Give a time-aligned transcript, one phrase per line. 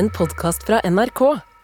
[0.00, 1.20] en podkast fra NRK.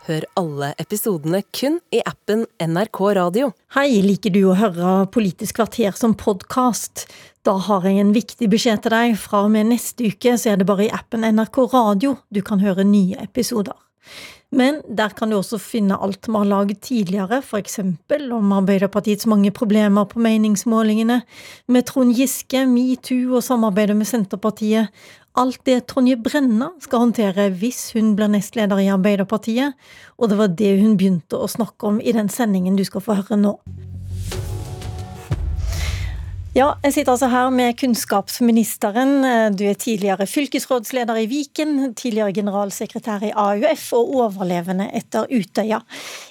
[0.06, 3.46] Hør alle episodene kun i appen NRK Radio.
[3.72, 7.06] Hei, liker du å høre Politisk kvarter som podkast?
[7.48, 9.16] Da har jeg en viktig beskjed til deg.
[9.22, 12.60] Fra og med neste uke så er det bare i appen NRK Radio du kan
[12.60, 13.78] høre nye episoder.
[14.54, 17.80] Men der kan du også finne alt vi har laget tidligere, f.eks.
[18.32, 21.22] om Arbeiderpartiets mange problemer på meningsmålingene,
[21.68, 24.88] med Trond Giske, metoo og samarbeidet med Senterpartiet.
[25.36, 29.74] Alt det Tonje Brenna skal håndtere hvis hun blir nestleder i Arbeiderpartiet,
[30.16, 33.18] og det var det hun begynte å snakke om i den sendingen du skal få
[33.18, 33.58] høre nå.
[36.56, 39.10] Ja, jeg sitter altså her med kunnskapsministeren.
[39.58, 45.82] Du er tidligere fylkesrådsleder i Viken, tidligere generalsekretær i AUF og overlevende etter Utøya.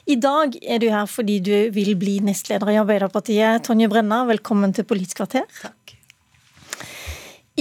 [0.09, 3.67] I dag er du her fordi du vil bli nestleder i Arbeiderpartiet.
[3.69, 5.45] Tonje Brenna, velkommen til Politisk kvarter.
[5.61, 5.93] Takk.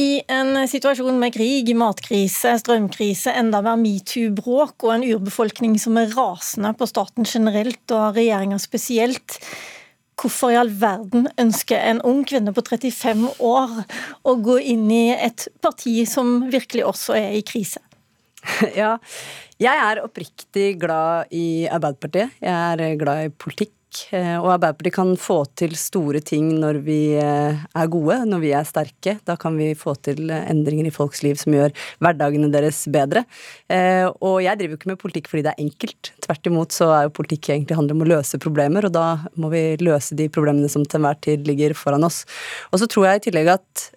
[0.00, 6.16] I en situasjon med krig, matkrise, strømkrise, enda mer metoo-bråk og en urbefolkning som er
[6.16, 9.36] rasende på staten generelt og regjeringa spesielt,
[10.20, 13.80] Hvorfor i all verden ønsker en ung kvinne på 35 år
[14.22, 17.82] å gå inn i et parti som virkelig også er i krise?
[18.80, 18.96] Ja,
[19.62, 22.34] jeg er oppriktig glad i Arbeiderpartiet.
[22.42, 23.74] Jeg er glad i politikk.
[24.14, 28.52] Eh, og Arbeiderpartiet kan få til store ting når vi eh, er gode, når vi
[28.56, 29.16] er sterke.
[29.26, 33.24] Da kan vi få til endringer i folks liv som gjør hverdagene deres bedre.
[33.72, 36.12] Eh, og jeg driver jo ikke med politikk fordi det er enkelt.
[36.26, 39.06] Tvert imot så er jo politikk egentlig handler om å løse problemer, og da
[39.40, 42.24] må vi løse de problemene som til enhver tid ligger foran oss.
[42.72, 43.88] Og så tror jeg i tillegg at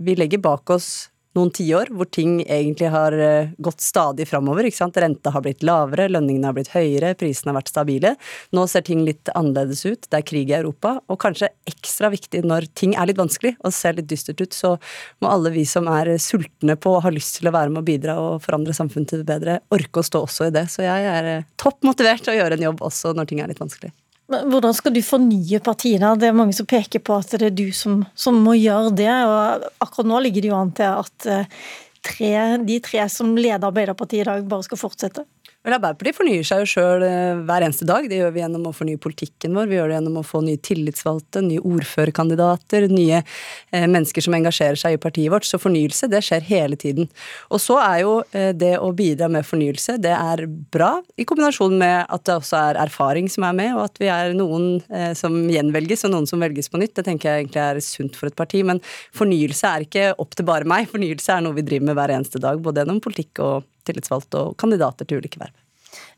[0.00, 4.66] vi legger bak oss noen tiår hvor ting egentlig har eh, gått stadig framover.
[5.00, 8.14] Renta har blitt lavere, lønningene har blitt høyere, prisene har vært stabile.
[8.56, 10.08] Nå ser ting litt annerledes ut.
[10.08, 10.96] Det er krig i Europa.
[11.08, 14.74] Og kanskje ekstra viktig når ting er litt vanskelig og ser litt dystert ut, så
[15.22, 17.88] må alle vi som er sultne på og har lyst til å være med og
[17.90, 20.66] bidra og forandre samfunnet til det bedre, orke å stå også i det.
[20.72, 23.52] Så jeg er eh, topp motivert til å gjøre en jobb også når ting er
[23.52, 23.94] litt vanskelig.
[24.30, 26.12] Hvordan skal du fornye partiene?
[26.20, 29.10] Det er mange som peker på at det er du som, som må gjøre det.
[29.10, 31.64] og Akkurat nå ligger det jo an til at eh,
[32.06, 32.32] tre,
[32.66, 35.26] de tre som leder Arbeiderpartiet i dag, bare skal fortsette.
[35.60, 38.06] Vel, Arbeiderpartiet fornyer seg jo sjøl eh, hver eneste dag.
[38.08, 39.66] Det gjør vi gjennom å fornye politikken vår.
[39.68, 44.80] Vi gjør det gjennom å få nye tillitsvalgte, nye ordførerkandidater, nye eh, mennesker som engasjerer
[44.80, 45.44] seg i partiet vårt.
[45.44, 47.10] Så fornyelse, det skjer hele tiden.
[47.52, 51.76] Og så er jo eh, det å bidra med fornyelse, det er bra, i kombinasjon
[51.82, 54.80] med at det også er erfaring som er med, og at vi er noen
[55.18, 56.94] som gjenvelges, og noen som velges på nytt.
[56.96, 58.62] Det tenker jeg egentlig er sunt for et parti.
[58.64, 58.80] Men
[59.16, 60.88] fornyelse er ikke opp til bare meg.
[60.88, 64.56] Fornyelse er noe vi driver med hver eneste dag, både gjennom politikk og tillitsvalgte og
[64.60, 65.56] kandidater til ulike verv.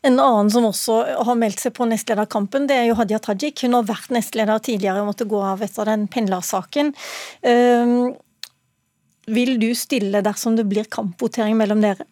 [0.04, 3.62] En annen som også har meldt seg på nestlederkampen, det er jo Hadia Tajik.
[3.64, 6.92] Hun har vært nestleder tidligere og måtte gå av etter den pendlersaken.
[7.46, 8.12] Um,
[9.32, 12.08] vil du stille dersom det blir kampvotering mellom dere?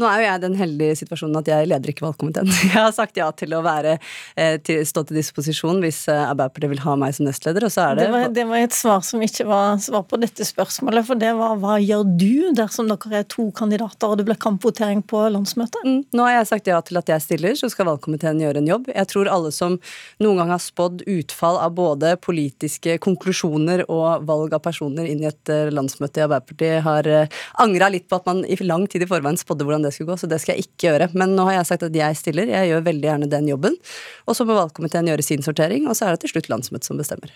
[0.00, 2.48] Nå er jo jeg i den heldige situasjonen at jeg leder ikke valgkomiteen.
[2.70, 3.98] Jeg har sagt ja til å være,
[4.38, 7.90] eh, til, stå til disposisjon hvis eh, Arbeiderpartiet vil ha meg som nestleder, og så
[7.90, 11.04] er det det var, det var, et svar som ikke var svar på dette spørsmålet,
[11.08, 15.02] for det var hva gjør du dersom dere er to kandidater og det blir kampvotering
[15.10, 15.84] på landsmøtet?
[15.84, 18.70] Mm, nå har jeg sagt ja til at jeg stiller, så skal valgkomiteen gjøre en
[18.70, 18.88] jobb.
[18.94, 19.76] Jeg tror alle som
[20.22, 25.28] noen gang har spådd utfall av både politiske konklusjoner og valg av personer inn i
[25.28, 27.12] et eh, landsmøte i Arbeiderpartiet, har
[27.60, 30.14] angra litt på at man i lang tid i forveien spådde hvordan det det skulle
[30.14, 31.10] gå, så det skal jeg ikke gjøre.
[31.18, 32.50] Men nå har jeg sagt at jeg stiller.
[32.54, 33.78] Jeg gjør veldig gjerne den jobben.
[34.26, 37.00] Og så må valgkomiteen gjøre sin sortering, og så er det til slutt landsmøtet som
[37.00, 37.34] bestemmer.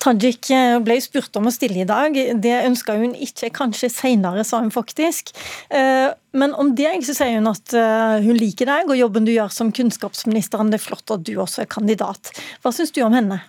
[0.00, 2.16] Tajik eh, ble spurt om å stille i dag.
[2.40, 5.34] Det ønska hun ikke, kanskje seinere, sa hun faktisk.
[5.68, 9.34] Eh, men om det så sier hun at eh, hun liker deg og jobben du
[9.34, 10.72] gjør som kunnskapsministeren.
[10.72, 12.32] Det er flott at du også er kandidat.
[12.64, 13.42] Hva syns du om henne?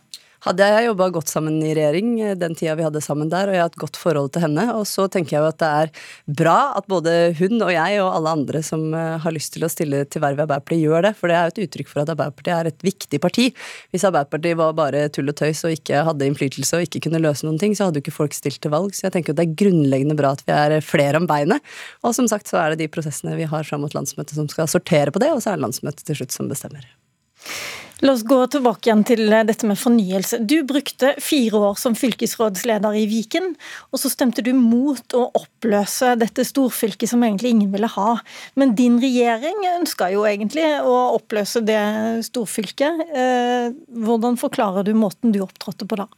[0.45, 3.55] Hadde jeg jobba godt sammen i regjering eh, den tida vi hadde sammen der, og
[3.55, 4.65] jeg har et godt forhold til henne.
[4.77, 5.91] Og så tenker jeg jo at det er
[6.41, 9.71] bra at både hun og jeg og alle andre som eh, har lyst til å
[9.71, 11.13] stille til verv i Arbeiderpartiet, gjør det.
[11.19, 13.49] For det er jo et uttrykk for at Arbeiderpartiet er et viktig parti.
[13.93, 17.47] Hvis Arbeiderpartiet var bare tull og tøys og ikke hadde innflytelse og ikke kunne løse
[17.47, 18.95] noen ting, så hadde jo ikke folk stilt til valg.
[18.97, 21.61] Så jeg tenker at det er grunnleggende bra at vi er flere om beinet.
[22.01, 24.69] Og som sagt så er det de prosessene vi har fram mot landsmøtet som skal
[24.71, 26.89] sortere på det, og så er det landsmøtet til slutt som bestemmer.
[28.01, 30.39] La oss gå tilbake igjen til dette med fornyelse.
[30.49, 33.51] Du brukte fire år som fylkesrådsleder i Viken,
[33.93, 38.15] og så stemte du mot å oppløse dette storfylket som egentlig ingen ville ha.
[38.57, 41.83] Men din regjering ønska jo egentlig å oppløse det
[42.25, 43.05] storfylket.
[43.13, 43.69] Eh,
[44.01, 46.09] hvordan forklarer du måten du opptrådte på da?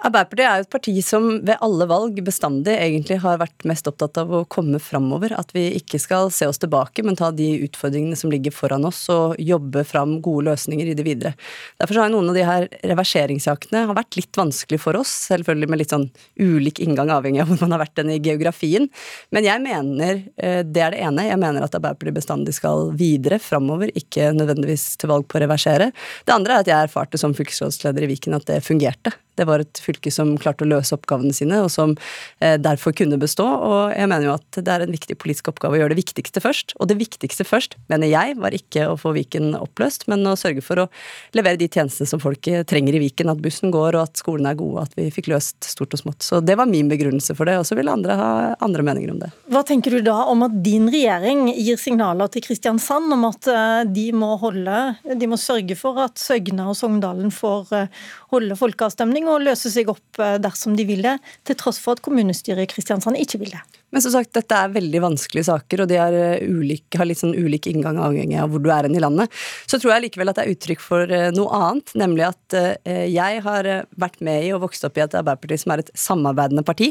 [0.00, 4.16] Arbeiderpartiet er jo et parti som ved alle valg bestandig egentlig har vært mest opptatt
[4.22, 5.34] av å komme framover.
[5.36, 9.02] At vi ikke skal se oss tilbake, men ta de utfordringene som ligger foran oss,
[9.12, 11.34] og jobbe fram gode løsninger i det videre.
[11.82, 15.92] Derfor har noen av de her reverseringssakene vært litt vanskelig for oss, selvfølgelig med litt
[15.92, 16.08] sånn
[16.40, 18.88] ulik inngang avhengig av hvor man har vært den i geografien.
[19.36, 21.28] Men jeg mener eh, det er det ene.
[21.28, 25.92] Jeg mener at Arbeiderpartiet bestandig skal videre framover, ikke nødvendigvis til valg på å reversere.
[26.24, 29.12] Det andre er at jeg erfarte som fylkesrådsleder i Viken at det fungerte.
[29.40, 31.96] Det var et fylke som klarte å løse oppgavene sine, og som
[32.40, 33.46] eh, derfor kunne bestå.
[33.46, 36.42] Og jeg mener jo at det er en viktig politisk oppgave å gjøre det viktigste
[36.44, 36.74] først.
[36.80, 40.64] Og det viktigste først, mener jeg, var ikke å få Viken oppløst, men å sørge
[40.64, 40.88] for å
[41.36, 43.32] levere de tjenestene som folk trenger i Viken.
[43.32, 46.24] At bussen går, og at skolene er gode, at vi fikk løst stort og smått.
[46.26, 49.20] Så det var min begrunnelse for det, og så ville andre ha andre meninger om
[49.22, 49.30] det.
[49.50, 53.82] Hva tenker du da om at din regjering gir signaler til Kristiansand om at eh,
[53.90, 58.00] de må holde, de må sørge for at Søgne og Sogndalen får eh,
[58.34, 61.18] holde folkeavstemning og løse seg opp eh, dersom de vil det,
[61.48, 63.64] til tross for at kommunestyret i Kristiansand ikke vil det.
[63.90, 67.34] Men som sagt, dette er veldig vanskelige saker, og de er ulike, har litt sånn
[67.34, 69.32] ulik inngang avhengig av hvor du er hen i landet.
[69.70, 73.06] Så tror jeg likevel at det er uttrykk for eh, noe annet, nemlig at eh,
[73.10, 73.68] jeg har
[74.00, 76.90] vært med i og vokst opp i et Arbeiderparti som er et samarbeidende parti.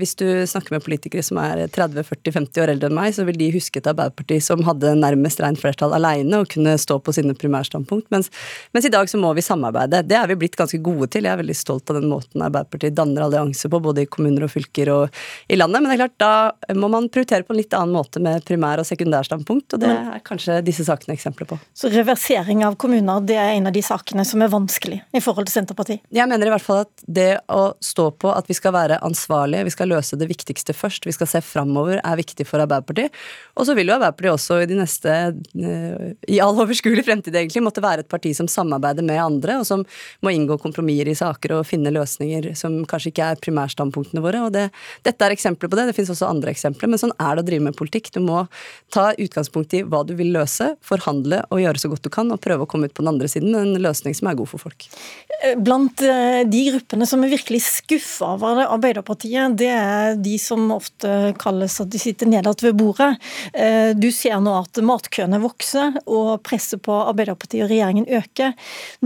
[0.00, 3.48] Hvis du snakker med politikere som er 30-40-50 år eldre enn meg, så vil de
[3.54, 8.08] huske et Arbeiderparti som hadde nærmest rent flertall alene og kunne stå på sine primærstandpunkt,
[8.14, 8.30] mens,
[8.74, 10.02] mens, i dag så må vi samarbeide.
[10.06, 11.26] Det er vi blitt ganske gode til.
[11.26, 14.52] Jeg er veldig stolt av den måten Arbeiderpartiet danner allianse på, både i kommuner og
[14.52, 15.82] fylker og i landet.
[15.82, 18.80] men det er klart da må man prioritere på en litt annen måte med primær-
[18.80, 21.58] og sekundærstandpunkt, og det er kanskje disse sakene eksempler på.
[21.76, 25.48] Så reversering av kommuner, det er en av de sakene som er vanskelig i forhold
[25.50, 26.04] til Senterpartiet?
[26.14, 29.66] Jeg mener i hvert fall at det å stå på at vi skal være ansvarlige,
[29.68, 33.14] vi skal løse det viktigste først, vi skal se framover, er viktig for Arbeiderpartiet.
[33.56, 35.18] Og så vil jo Arbeiderpartiet også i de neste,
[35.60, 39.68] eh, i all overskuelig fremtid egentlig, måtte være et parti som samarbeider med andre, og
[39.68, 39.84] som
[40.24, 44.46] må inngå kompromisser i saker og finne løsninger som kanskje ikke er primærstandpunktene våre.
[44.46, 44.70] og det,
[45.04, 45.88] Dette er eksempler på det.
[45.90, 48.12] Det finnes også andre eksempler, men sånn er det å drive med politikk.
[48.14, 48.44] Du må
[48.94, 52.42] ta utgangspunkt i hva du vil løse, forhandle og gjøre så godt du kan, og
[52.44, 54.66] prøve å komme ut på den andre siden med en løsning som er god for
[54.66, 54.88] folk.
[55.42, 60.70] Eh, blant eh, de gruppene som er virkelig skuffa over Arbeiderpartiet, det er de som
[60.74, 63.12] ofte kalles at de sitter nederst ved bordet.
[63.52, 68.54] Eh, du ser nå at matkøene vokser, og presset på Arbeiderpartiet og regjeringen øker.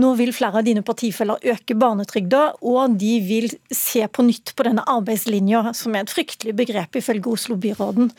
[0.01, 4.67] Nå vil flere av dine partifeller øke barnetrygda, og de vil se på nytt på
[4.67, 8.11] denne arbeidslinja, som er et fryktelig begrep ifølge Oslo-byråden.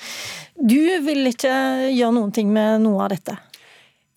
[0.57, 1.53] Du vil ikke
[1.93, 3.37] gjøre noen ting med noe av dette?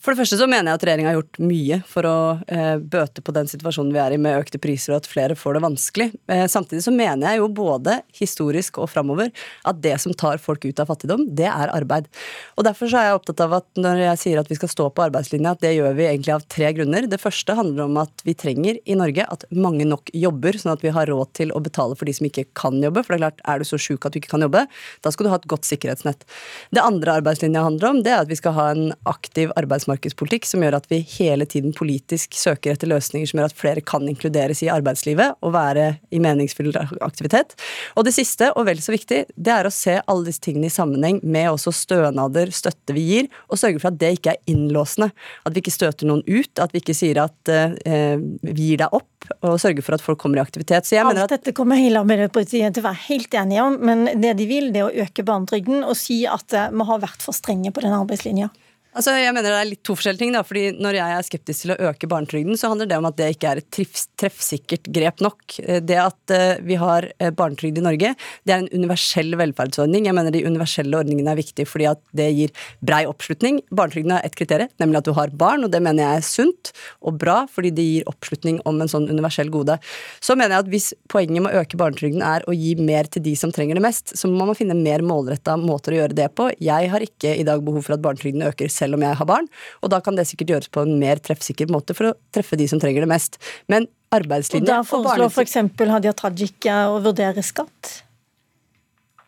[0.06, 3.24] For det første så mener jeg at regjeringa har gjort mye for å eh, bøte
[3.26, 6.06] på den situasjonen vi er i med økte priser og at flere får det vanskelig.
[6.30, 9.32] Eh, samtidig så mener jeg jo både historisk og framover
[9.66, 12.06] at det som tar folk ut av fattigdom, det er arbeid.
[12.54, 14.92] Og derfor så er jeg opptatt av at når jeg sier at vi skal stå
[14.94, 17.10] på arbeidslinja, at det gjør vi egentlig av tre grunner.
[17.10, 20.86] Det første handler om at vi trenger i Norge at mange nok jobber, sånn at
[20.86, 23.02] vi har råd til å betale for de som ikke kan jobbe.
[23.02, 24.68] For det er klart, er du så sjuk at du ikke kan jobbe,
[25.02, 26.30] da skal du ha et godt sikkerhetsnett.
[26.78, 30.46] Det andre arbeidslinja handler om, det er at vi skal ha en aktiv arbeidsmarked arbeidsmarkedspolitikk
[30.46, 34.08] som gjør at vi hele tiden politisk søker etter løsninger som gjør at flere kan
[34.08, 37.56] inkluderes i arbeidslivet og være i meningsfull aktivitet.
[37.96, 40.74] Og det siste, og vel så viktig, det er å se alle disse tingene i
[40.74, 45.12] sammenheng med også stønader, støtte vi gir, og sørge for at det ikke er innlåsende.
[45.46, 48.96] At vi ikke støter noen ut, at vi ikke sier at eh, vi gir deg
[48.96, 49.10] opp,
[49.42, 50.86] og sørger for at folk kommer i aktivitet.
[50.86, 53.80] Så jeg Alt mener at dette kommer hele Arbeiderpartiet til å være helt enige om,
[53.82, 57.02] men det de vil, det er å øke barnetrygden og si at vi eh, har
[57.02, 58.52] vært for strenge på den arbeidslinja.
[58.96, 60.32] Altså, jeg mener Det er litt to forskjellige ting.
[60.32, 63.18] da, fordi Når jeg er skeptisk til å øke barnetrygden, så handler det om at
[63.18, 65.60] det ikke er et treffsikkert grep nok.
[65.60, 68.16] Eh, det at uh, vi har uh, barnetrygd i Norge,
[68.46, 70.08] det er en universell velferdsordning.
[70.08, 73.60] Jeg mener De universelle ordningene er viktige fordi at det gir brei oppslutning.
[73.70, 76.72] Barnetrygden har ett kriterium, nemlig at du har barn, og det mener jeg er sunt
[77.04, 79.78] og bra, fordi det gir oppslutning om en sånn universell gode.
[80.24, 83.26] Så mener jeg at hvis poenget med å øke barnetrygden er å gi mer til
[83.28, 86.32] de som trenger det mest, så må man finne mer målretta måter å gjøre det
[86.38, 86.48] på.
[86.64, 89.30] Jeg har ikke i dag behov for at barnetrygden øker selv selv om jeg har
[89.30, 89.50] barn.
[89.82, 92.70] Og da kan det sikkert gjøres på en mer treffsikker måte for å treffe de
[92.72, 93.40] som trenger det mest.
[93.72, 95.60] Men arbeidslinje og Da foreslår f.eks.
[95.76, 98.05] For Hadia Tajik å vurdere skatt?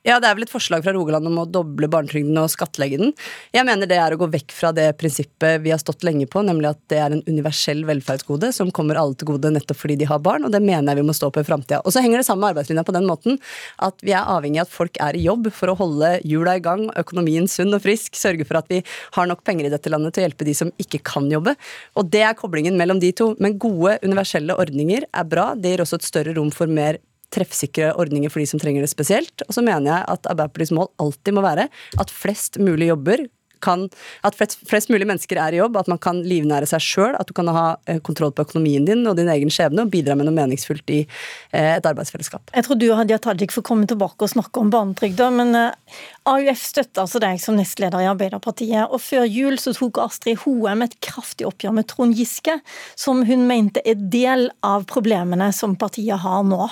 [0.08, 3.10] Ja, det er vel et forslag fra Rogaland om å doble barnetrygden og skattlegge den.
[3.52, 6.40] Jeg mener det er å gå vekk fra det prinsippet vi har stått lenge på,
[6.48, 10.08] nemlig at det er en universell velferdsgode som kommer alle til gode nettopp fordi de
[10.08, 11.82] har barn, og det mener jeg vi må stå på i framtida.
[11.84, 13.36] Og så henger det sammen med arbeidslinja på den måten
[13.84, 16.64] at vi er avhengig av at folk er i jobb for å holde hjula i
[16.64, 18.80] gang, økonomien sunn og frisk, sørge for at vi
[19.18, 21.58] har nok penger i dette landet til å hjelpe de som ikke kan jobbe.
[22.00, 23.34] Og det er koblingen mellom de to.
[23.44, 25.52] Men gode universelle ordninger er bra.
[25.60, 27.02] Det gir også et større rom for mer
[27.34, 29.44] treffsikre ordninger for de som trenger det spesielt.
[29.48, 31.68] Og så mener jeg at Arbeiderpartiets mål alltid må være
[32.00, 33.26] at flest mulig jobber
[33.64, 33.88] kan,
[34.28, 37.34] at flest mulig mennesker er i jobb, at man kan livnære seg sjøl, at du
[37.38, 40.38] kan ha eh, kontroll på økonomien din og din egen skjebne, og bidra med noe
[40.38, 42.54] meningsfullt i eh, et arbeidsfellesskap.
[42.56, 46.00] Jeg tror du og Hadia Tajik får komme tilbake og snakke om barnetrygda, men eh,
[46.28, 50.86] AUF støtter altså deg som nestleder i Arbeiderpartiet, og før jul så tok Astrid Hoem
[50.86, 52.60] et kraftig oppgjør med Trond Giske,
[53.00, 56.70] som hun mente er del av problemene som partiet har nå.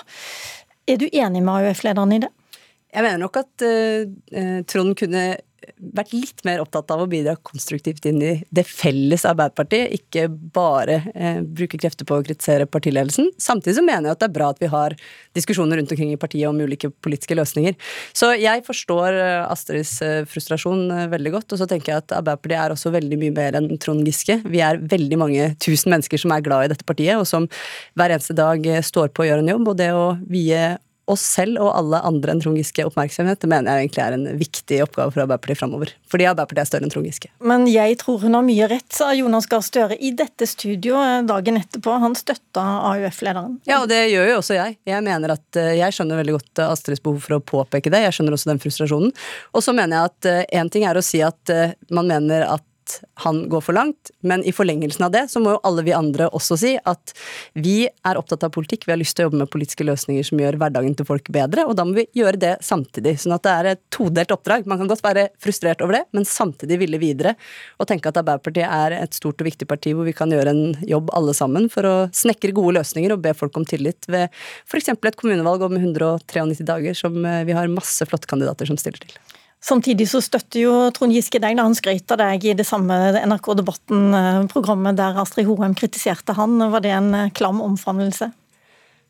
[0.86, 2.32] Er du enig med AUF-lederen i det?
[2.96, 5.24] Jeg mener nok at uh, Trond kunne
[5.95, 11.01] vært litt mer opptatt av å bidra konstruktivt inn i det felles Arbeiderpartiet, ikke bare
[11.13, 13.31] eh, bruke krefter på å kritisere partiledelsen.
[13.41, 14.95] Samtidig så mener jeg at det er bra at vi har
[15.36, 17.75] diskusjoner rundt omkring i partiet om ulike politiske løsninger.
[18.15, 22.15] Så jeg forstår eh, Astrids eh, frustrasjon eh, veldig godt, og så tenker jeg at
[22.19, 24.39] Arbeiderpartiet er også veldig mye mer enn Trond Giske.
[24.45, 27.50] Vi er veldig mange tusen mennesker som er glad i dette partiet, og som
[27.98, 30.63] hver eneste dag står på å gjøre en jobb, og det å vie
[31.12, 34.26] oss selv og alle andre enn Trond Giske oppmerksomhet, det mener jeg egentlig er en
[34.40, 35.94] viktig oppgave for Arbeiderpartiet framover.
[36.12, 37.32] Fordi Arbeiderpartiet er større enn Trond Giske.
[37.46, 41.60] Men jeg tror hun har mye rett, sa Jonas Gahr Støre i dette studioet dagen
[41.62, 41.96] etterpå.
[42.02, 43.60] Han støtta AUF-lederen.
[43.70, 44.78] Ja, og det gjør jo også jeg.
[44.90, 48.06] Jeg mener at eh, jeg skjønner veldig godt eh, Astrids behov for å påpeke det.
[48.08, 49.14] Jeg skjønner også den frustrasjonen.
[49.54, 51.58] Og så mener jeg at én eh, ting er å si at
[51.94, 52.66] man mener at
[53.24, 56.27] han går for langt, men i forlengelsen av det så må jo alle vi andre
[56.36, 57.13] også si at
[57.58, 60.42] vi er opptatt av politikk, vi har lyst til å jobbe med politiske løsninger som
[60.42, 63.18] gjør hverdagen til folk bedre, og da må vi gjøre det samtidig.
[63.22, 64.68] Sånn at det er et todelt oppdrag.
[64.70, 67.36] Man kan godt være frustrert over det, men samtidig ville videre
[67.80, 70.75] og tenke at Arbeiderpartiet er et stort og viktig parti hvor vi kan gjøre en
[70.88, 74.30] jobb alle sammen for å snekre gode løsninger og be folk om tillit ved
[74.68, 74.92] f.eks.
[74.96, 79.18] et kommunevalg om 193 dager som eh, vi har masse flotte kandidater som stiller til.
[79.64, 82.96] Samtidig så støtter jo Trond Giske deg da han skrøt av deg i det samme
[83.26, 86.60] NRK Debatten-programmet der Astrid Hoem kritiserte han.
[86.60, 88.30] Var det en eh, klam omfavnelse?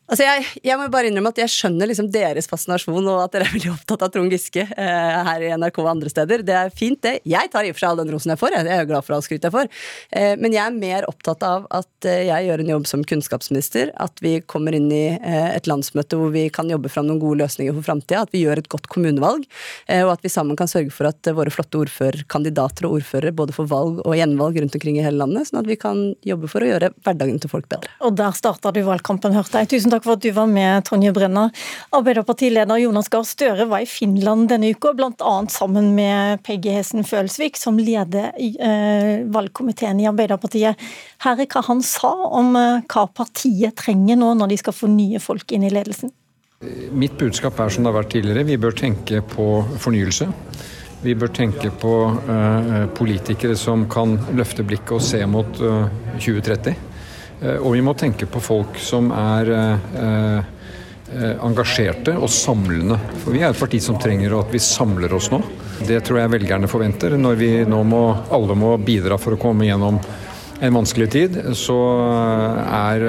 [0.06, 3.48] Altså jeg, jeg, må bare innrømme at jeg skjønner liksom deres fascinasjon og at dere
[3.48, 6.44] er veldig opptatt av Trond Giske eh, her i NRK og andre steder.
[6.46, 7.16] Det er fint, det.
[7.26, 8.54] Jeg tar i og for seg all den rosen jeg får.
[8.54, 9.70] Jeg er glad for all skryt jeg får.
[10.14, 13.90] Eh, men jeg er mer opptatt av at eh, jeg gjør en jobb som kunnskapsminister.
[14.02, 17.42] At vi kommer inn i eh, et landsmøte hvor vi kan jobbe fram noen gode
[17.42, 18.22] løsninger for framtida.
[18.28, 19.42] At vi gjør et godt kommunevalg.
[19.90, 23.58] Eh, og at vi sammen kan sørge for at våre flotte ordførerkandidater og ordførere både
[23.58, 25.50] får valg og gjenvalg rundt omkring i hele landet.
[25.50, 27.90] Sånn at vi kan jobbe for å gjøre hverdagen til folk bedre.
[28.06, 29.74] Og der starta du valgkampen, hørte jeg.
[29.74, 31.48] Tusen takk takk for at du var med, Tonje Brenna.
[31.96, 35.34] Arbeiderpartileder Jonas Gahr Støre var i Finland denne uka, bl.a.
[35.52, 40.76] sammen med Peggy Hessen Følsvik, som leder eh, valgkomiteen i Arbeiderpartiet.
[41.24, 44.90] Her er hva han sa om eh, hva partiet trenger nå når de skal få
[44.92, 46.12] nye folk inn i ledelsen.
[46.96, 50.28] Mitt budskap er som det har vært tidligere, vi bør tenke på fornyelse.
[51.04, 55.84] Vi bør tenke på uh, politikere som kan løfte blikket og se mot uh,
[56.16, 56.72] 2030.
[57.42, 59.88] Eh, og vi må tenke på folk som er eh,
[61.12, 62.98] eh, engasjerte og samlende.
[63.22, 65.42] For vi er et parti som trenger at vi samler oss nå.
[65.86, 67.18] Det tror jeg velgerne forventer.
[67.20, 70.00] Når vi nå må, alle må bidra for å komme gjennom
[70.56, 71.76] en vanskelig tid, så
[72.64, 73.02] er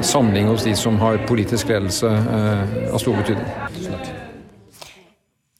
[0.00, 4.17] samling hos de som har politisk ledelse av stor betydning.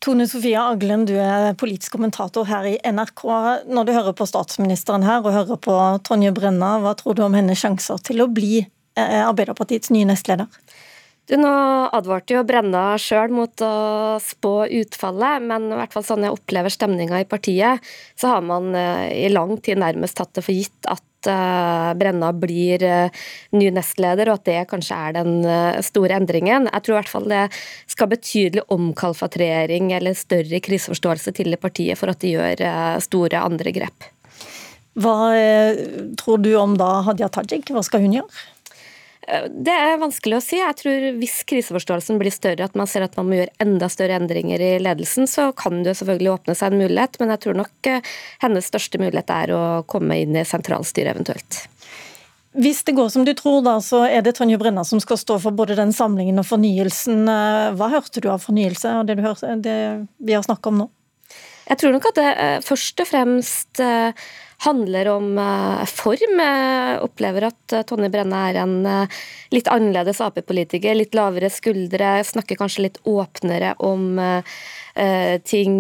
[0.09, 3.23] Tone Sofie Aglen, du er politisk kommentator her i NRK.
[3.69, 5.75] Når du hører på statsministeren her og hører på
[6.09, 10.49] Tonje Brenna, hva tror du om hennes sjanser til å bli eh, Arbeiderpartiets nye nestleder?
[11.29, 11.51] Du, Nå
[11.93, 13.75] advarte jo Brenna sjøl mot å
[14.23, 17.85] spå utfallet, men i hvert fall sånn jeg opplever stemninga i partiet,
[18.17, 22.33] så har man eh, i lang tid nærmest tatt det for gitt at Eh, Brenna
[22.33, 25.33] blir eh, ny nestleder, og at det kanskje er den
[25.85, 26.69] store endringen.
[26.71, 27.45] Jeg tror i hvert fall det
[27.91, 32.63] skal betydelig omkalfatrering eller større kriseforståelse til partiet for at de gjør
[33.05, 34.13] store andre grep.
[34.99, 35.15] Hva
[36.19, 38.47] tror du om da Hadia Tajik, hva skal hun gjøre?
[39.29, 40.57] Det er vanskelig å si.
[40.57, 44.17] Jeg tror Hvis kriseforståelsen blir større, at man ser at man må gjøre enda større
[44.17, 47.19] endringer i ledelsen, så kan det selvfølgelig åpne seg en mulighet.
[47.21, 51.61] Men jeg tror nok eh, hennes største mulighet er å komme inn i sentralstyret eventuelt.
[52.59, 55.37] Hvis det går som du tror, da, så er det Tonje Brenna som skal stå
[55.43, 57.27] for både den samlingen og fornyelsen.
[57.29, 59.79] Eh, hva hørte du av fornyelse og det, du hørte, det
[60.17, 60.91] vi har snakka om nå?
[61.69, 63.85] Jeg tror nok at det eh, først og fremst
[64.67, 66.41] handler om eh, form.
[66.43, 69.21] Jeg opplever at eh, Tonje Brenne er en eh,
[69.55, 70.97] litt annerledes Ap-politiker.
[70.99, 74.19] Litt lavere skuldre, snakker kanskje litt åpnere om
[75.47, 75.75] ting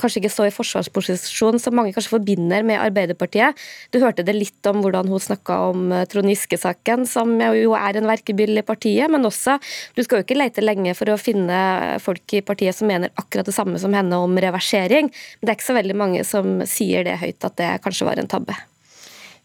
[0.00, 3.58] kanskje ikke så i forsvarsposisjon som mange kanskje forbinder med Arbeiderpartiet.
[3.92, 8.08] Du hørte det litt om hvordan hun snakka om Trond Giske-saken, som jo er en
[8.08, 9.58] verkebyll i partiet, men også
[9.92, 11.58] Du skal jo ikke lete lenge for å finne
[12.00, 15.60] folk i partiet som mener akkurat det samme som henne om reversering, men det er
[15.60, 18.56] ikke så veldig mange som sier det høyt at det kanskje var en tabbe.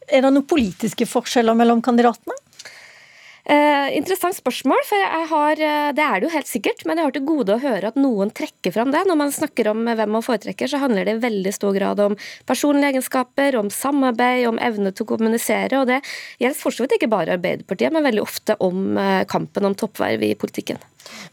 [0.08, 2.36] Er det noen politiske forskjeller mellom kandidatene?
[3.44, 7.04] Eh, interessant spørsmål, for jeg har, eh, det er det jo helt sikkert, men jeg
[7.04, 9.04] har til gode å høre at noen trekker fram det.
[9.04, 12.16] Når man snakker om hvem man foretrekker, så handler det i veldig stor grad om
[12.46, 15.82] personlige egenskaper, om samarbeid, om evne til å kommunisere.
[15.82, 16.00] Og det
[16.40, 20.24] gjelder for så vidt ikke bare Arbeiderpartiet, men veldig ofte om eh, kampen om toppverv
[20.24, 20.80] i politikken.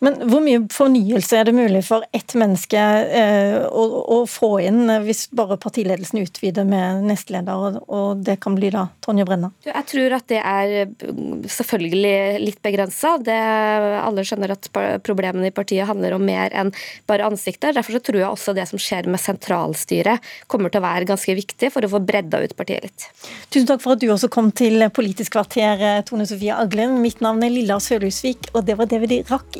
[0.01, 3.85] Men hvor mye fornyelse er det mulig for ett menneske eh, å,
[4.17, 8.87] å, få inn hvis bare partiledelsen utvider med nestleder, og, og det kan bli da
[9.05, 9.53] Tonje Brenna?
[9.67, 12.15] Jeg tror at det er mm, selvfølgelig
[12.47, 13.17] litt begrensa.
[13.21, 14.71] Alle skjønner at
[15.05, 16.73] problemene i partiet handler om mer enn
[17.11, 17.75] bare ansikter.
[17.77, 21.37] Derfor så tror jeg også det som skjer med sentralstyret kommer til å være ganske
[21.37, 23.09] viktig for å få bredda ut partiet litt.
[23.53, 26.99] Tusen takk for at du også kom til Politisk kvarter, Tone Sofie Aglen.
[27.05, 29.60] Mitt navn er Lilla Sølhusvik, og det var det vi rakk